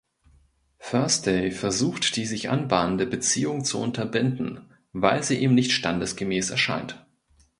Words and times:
Thursday 0.79 1.51
versucht 1.51 2.15
die 2.15 2.25
sich 2.25 2.49
anbahnende 2.49 3.05
Beziehung 3.05 3.63
zu 3.63 3.77
unterbinden, 3.79 4.61
weil 4.93 5.21
sie 5.21 5.37
ihm 5.37 5.53
nicht 5.53 5.71
standesgemäß 5.73 6.49
erscheint. 6.49 7.05